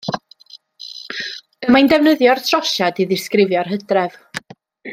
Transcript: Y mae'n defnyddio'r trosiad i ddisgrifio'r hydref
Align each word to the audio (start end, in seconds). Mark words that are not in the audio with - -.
Y 1.67 1.75
mae'n 1.75 1.91
defnyddio'r 1.91 2.41
trosiad 2.47 3.03
i 3.05 3.07
ddisgrifio'r 3.13 3.71
hydref 3.75 4.19